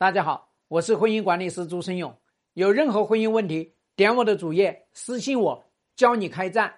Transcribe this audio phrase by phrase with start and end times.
[0.00, 2.16] 大家好，我是婚姻管理师朱生勇。
[2.54, 6.72] 有任何婚姻问题，点我的主页私信我，教你开战。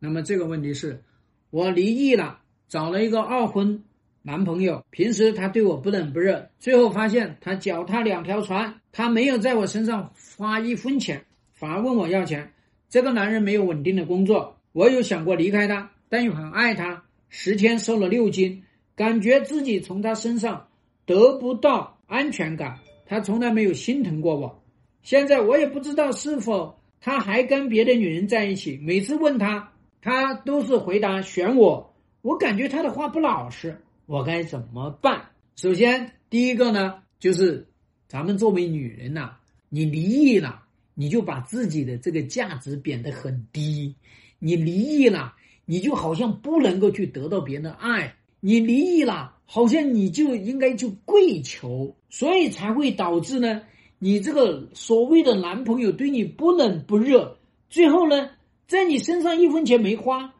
[0.00, 1.04] 那么这个问题是，
[1.50, 3.84] 我离异了，找了一个二婚
[4.22, 12.52] 男朋友，平时他对我不冷不热，最后发现他脚踏两条船，他没有在我身上花一分钱，反而问我要钱。
[12.88, 17.04] 这个男人没有稳定的工作，我有想过离开他，但又很爱他。
[17.28, 18.64] 十天瘦了六斤，
[18.96, 20.66] 感觉自己从他身上
[21.06, 21.98] 得不到。
[22.10, 24.64] 安全感，他从来没有心疼过我。
[25.04, 28.76] 现在我也不知道是否他还跟别的女人在一起。
[28.82, 29.72] 每次问他，
[30.02, 31.94] 他都是回答选我。
[32.20, 35.22] 我感觉他的话不老实，我该怎么办？
[35.54, 37.68] 首先，第一个呢，就是
[38.08, 39.36] 咱们作为女人呐，
[39.68, 40.62] 你离异了，
[40.94, 43.94] 你就把自己的这个价值贬得很低。
[44.40, 48.16] 你离异了，你就好像不能够去得到别人的爱。
[48.40, 53.62] 你离异了，好像你就应该去跪求，所以才会导致呢，
[53.98, 58.30] 你这个所谓的男朋友对你不冷不热，最后呢，
[58.66, 60.32] 在你身上一分钱没花，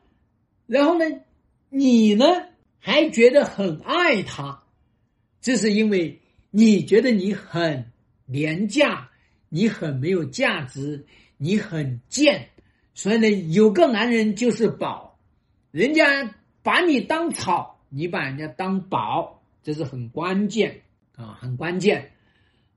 [0.66, 1.04] 然后呢，
[1.68, 2.24] 你呢
[2.78, 4.62] 还觉得很爱他，
[5.42, 7.92] 这是因为你觉得你很
[8.24, 9.10] 廉价，
[9.50, 11.04] 你很没有价值，
[11.36, 12.48] 你很贱，
[12.94, 15.18] 所以呢，有个男人就是宝，
[15.70, 17.76] 人家把你当草。
[17.90, 20.80] 你把人家当宝，这是很关键
[21.16, 22.12] 啊，很关键。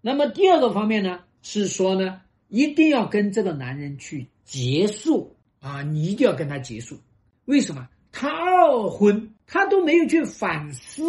[0.02, 6.98] 那么第二个方面呢，是说呢，一定要跟这个男人去结束啊，你一定要跟他结束。
[7.46, 7.88] 为什么？
[8.12, 11.04] 他二婚，他都没有去反思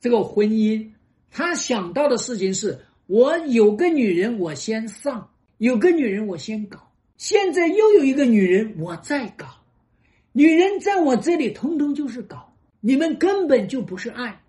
[0.00, 0.90] 这个婚姻，
[1.30, 6.90] 他想到的事情是：我有个女人，我先上；有个女人，我先搞。
[7.16, 9.46] 现在又有一个女人，我再搞。
[10.32, 12.49] 女人在我这里，通通就是搞。
[12.82, 14.40] 你们根本就不是爱，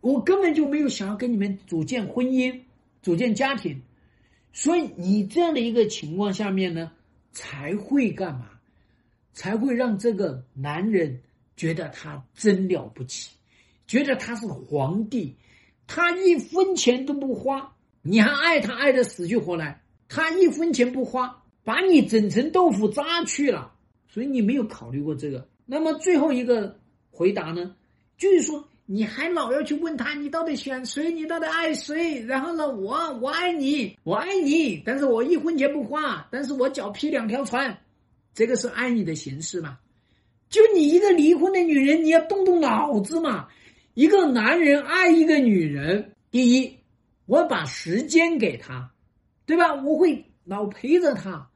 [0.00, 2.60] 我根本就没有想要跟你们组建婚姻、
[3.02, 3.80] 组建家庭，
[4.52, 6.90] 所以你这样的一个情况下面呢，
[7.30, 8.50] 才会干嘛？
[9.32, 11.20] 才会让这个男人
[11.56, 13.30] 觉得他真了不起，
[13.86, 15.36] 觉得他是皇帝，
[15.86, 23.72] 他一分钱都不花，你还爱他爱的死去活来，他一分钱不花，把你整成豆腐渣去了，
[24.08, 25.48] 所以你没有考虑过这个。
[25.64, 26.76] 那么最后一个。
[27.10, 27.74] 回答呢，
[28.18, 31.12] 就是说你还老要去问他，你到底选谁？
[31.12, 32.20] 你到底爱谁？
[32.24, 37.78] 然后呢，我我爱你，我爱你，但是我一分钱不花，但是我脚劈两条船，
[38.34, 39.78] 这个是爱你的形式嘛？
[40.50, 43.48] 就你一个离婚的女人，你要动动脑子嘛？
[43.94, 46.78] 一个男人爱一个女人，第一，
[47.26, 48.90] 我把时间给他，
[49.44, 49.74] 对吧？
[49.74, 51.50] 我会老陪着他，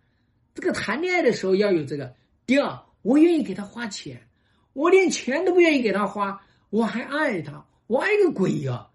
[0.54, 2.14] 这个谈恋爱的时候要有这个。
[2.44, 4.20] 第二，我愿意给他花钱。
[4.74, 8.86] 我连钱都不愿意给他花，我还爱他，我爱个鬼呀！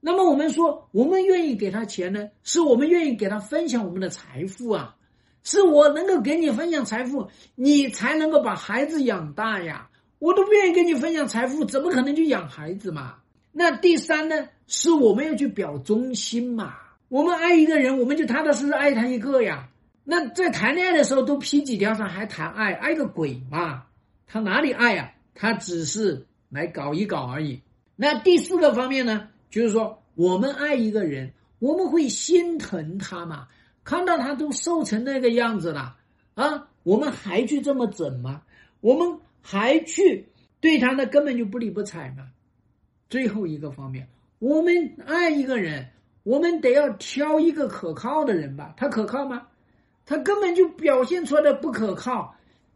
[0.00, 4.96] 那么我们说，我们愿意给他钱呢，是我们愿意给他分享我们的财富啊，
[5.44, 9.90] 是我能够给你分享财富，你才能够把孩子养大呀。
[10.18, 13.18] 我都不愿意跟你分享财富，怎么可能去养孩子嘛？
[13.52, 16.74] 那第三呢，是我们要去表忠心嘛？
[17.06, 19.68] 我们爱一个人，我们就踏踏实实爱他一个呀。
[20.02, 23.84] 那在谈恋爱的时候都劈几条上还谈爱，爱个鬼嘛？
[24.26, 25.12] 他哪里爱呀？
[25.32, 27.62] 他只是来搞一搞而已。
[27.96, 33.48] 那第四个方面呢，就是说，我们爱一个人，我们会心疼他嘛？
[33.84, 35.96] 看到他都瘦成那个样子了，
[36.34, 38.42] 啊，我们还去这么整吗？
[38.80, 40.28] 我们还去
[40.60, 41.06] 对他呢？
[41.06, 42.28] 根本就不理不睬嘛。
[43.08, 44.08] 最后一个方面，
[44.38, 45.88] 我们爱一个人，
[46.22, 48.74] 我们得要挑一个可靠的人吧？
[48.76, 49.46] 他可靠吗？
[50.06, 52.34] 他根本就表现出来的不可靠，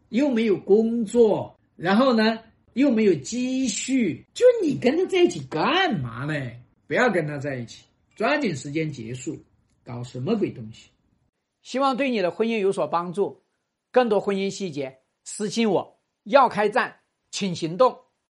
[0.09, 2.39] 又没有工作，然后呢？
[2.75, 6.51] 又没有积蓄，就你跟他在一起干嘛呢？
[6.87, 9.39] 不要跟他在一起，抓紧时间结束，
[9.83, 10.89] 搞什么鬼东西？
[11.61, 13.41] 希望对你的婚姻有所帮助。
[13.91, 15.99] 更多婚姻细节，私信我。
[16.23, 16.99] 要开战，
[17.31, 17.97] 请行动。